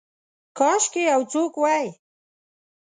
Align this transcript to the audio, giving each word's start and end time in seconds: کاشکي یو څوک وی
کاشکي 0.57 1.01
یو 1.11 1.21
څوک 1.31 1.53
وی 1.61 1.87